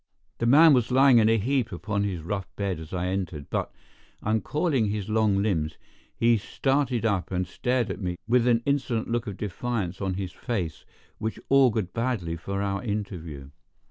The 0.39 0.47
man 0.47 0.73
was 0.73 0.89
lying 0.89 1.19
in 1.19 1.29
a 1.29 1.37
heap 1.37 1.71
upon 1.71 2.03
his 2.05 2.23
rough 2.23 2.47
bed 2.55 2.79
as 2.79 2.91
I 2.91 3.09
entered, 3.09 3.51
but, 3.51 3.71
uncoiling 4.23 4.87
his 4.87 5.09
long 5.09 5.43
limbs, 5.43 5.77
he 6.17 6.37
started 6.39 7.05
up 7.05 7.29
and 7.29 7.45
stared 7.45 7.91
at 7.91 8.01
me 8.01 8.17
with 8.27 8.47
an 8.47 8.63
insolent 8.65 9.09
look 9.11 9.27
of 9.27 9.37
defiance 9.37 10.01
on 10.01 10.15
his 10.15 10.31
face 10.31 10.85
which 11.19 11.39
augured 11.51 11.93
badly 11.93 12.35
for 12.35 12.63
our 12.63 12.81
interview. 12.83 13.51